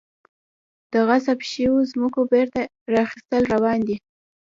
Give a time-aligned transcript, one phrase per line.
[0.91, 2.59] د غصب شویو ځمکو بیرته
[3.05, 3.95] اخیستل روان دي؟